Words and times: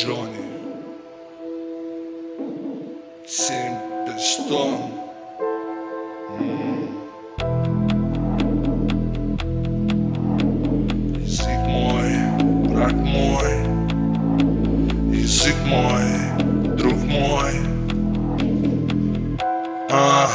journey. 0.00 0.44
Seeing 3.26 3.74
the 4.06 4.16
storm 4.18 4.99
Язык 15.50 15.66
мой, 15.66 16.76
друг 16.76 16.94
мой. 17.06 17.52
А, 19.90 20.28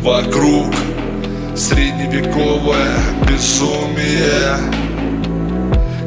вокруг 0.00 0.74
средневековое 1.54 2.96
безумие. 3.28 4.56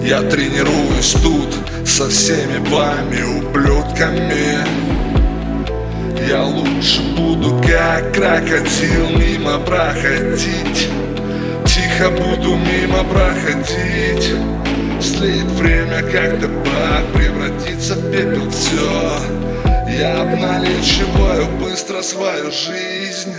Я 0.04 0.22
тренируюсь 0.22 1.16
тут 1.22 1.88
со 1.88 2.08
всеми 2.10 2.58
вами 2.70 3.22
ублюдками 3.40 4.58
Я 6.30 6.46
лучше 6.46 7.02
буду 7.18 7.62
как 7.62 8.14
крокодил 8.14 9.10
мимо 9.18 9.60
проходить 9.60 10.88
Тихо 11.78 12.10
буду 12.10 12.56
мимо 12.56 13.04
проходить. 13.04 14.34
Слит 15.00 15.46
время 15.60 16.02
как 16.12 16.42
табак 16.42 17.06
превратится 17.14 17.94
в 17.94 18.12
пепел. 18.12 18.50
Все 18.50 19.20
Я 20.00 20.22
обналичиваю 20.22 21.46
быстро 21.60 22.02
свою 22.02 22.50
жизнь. 22.50 23.36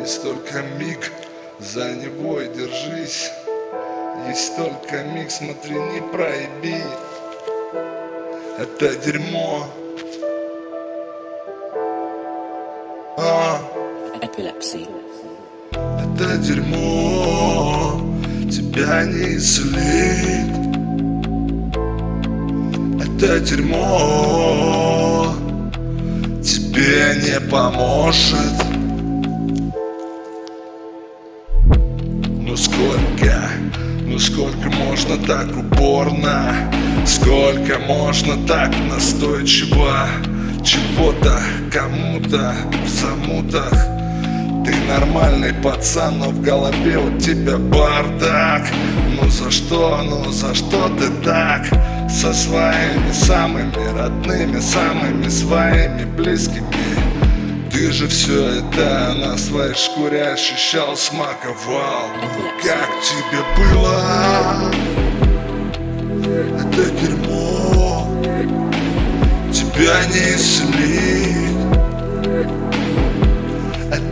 Есть 0.00 0.22
только 0.22 0.62
миг, 0.78 1.12
за 1.58 1.92
него 1.92 2.40
и 2.40 2.48
держись. 2.48 3.30
Есть 4.28 4.56
только 4.56 5.02
миг, 5.04 5.30
смотри, 5.30 5.74
не 5.74 6.00
проеби. 6.10 6.82
Это 8.58 8.96
дерьмо. 8.96 9.66
А. 13.18 13.60
Это 16.02 16.36
дерьмо. 16.38 18.00
Тебя 18.50 19.04
не 19.04 19.36
исцелит 19.36 20.54
Это 23.00 23.40
дерьмо. 23.40 25.34
Тебе 26.42 27.16
не 27.22 27.40
поможет. 27.50 28.54
Ну 32.46 32.56
сколько, 32.56 33.48
ну 34.02 34.18
сколько 34.18 34.70
можно 34.70 35.16
так 35.26 35.48
упорно? 35.56 36.54
Сколько 37.06 37.78
можно 37.86 38.36
так 38.46 38.72
настойчиво? 38.90 40.06
Чего-то 40.64 41.40
кому-то 41.72 42.54
в 42.84 42.88
замутах 42.88 43.72
Ты 44.64 44.74
нормальный 44.88 45.52
пацан, 45.52 46.20
но 46.20 46.30
в 46.30 46.40
голове 46.40 46.96
у 46.96 47.18
тебя 47.18 47.58
бардак. 47.58 48.62
Ну 49.20 49.28
за 49.28 49.50
что, 49.50 50.00
ну 50.02 50.30
за 50.30 50.54
что 50.54 50.88
ты 50.98 51.10
так? 51.22 51.66
Со 52.10 52.32
своими 52.32 53.12
самыми 53.12 53.98
родными, 53.98 54.58
самыми 54.60 55.28
своими 55.28 56.04
близкими. 56.16 56.66
Ты 57.70 57.92
же 57.92 58.08
все 58.08 58.60
это 58.60 59.14
на 59.18 59.36
своей 59.36 59.74
шкуре 59.74 60.28
ощущал, 60.28 60.96
смаковал. 60.96 62.08
Ну, 62.22 62.44
Как 62.62 62.88
тебе 63.02 63.42
было? 63.58 64.72
Это 66.58 66.90
дерьмо. 67.02 68.08
Тебя 69.52 70.06
не 70.06 70.36
исцелит 70.36 71.53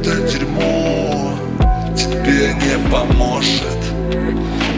Это 0.03 0.17
дерьмо 0.17 1.39
Тебе 1.95 2.55
не 2.55 2.91
поможет. 2.91 3.79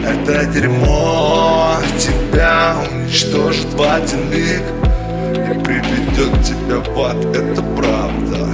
Это 0.05 0.45
дерьмо 0.45 1.77
Тебя 1.97 2.75
уничтожит 2.91 3.73
в 3.73 3.81
один 3.81 4.29
миг 4.29 4.61
И 5.33 5.59
приведет 5.63 6.43
тебя 6.43 6.77
в 6.77 7.01
ад 7.01 7.25
Это 7.35 7.63
правда. 7.75 8.49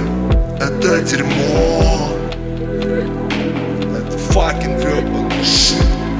Это 0.60 1.02
дерьмо. 1.02 2.08
Это 3.94 4.16
fucking 4.32 4.80
гребаный 4.80 5.42
shit 5.42 6.11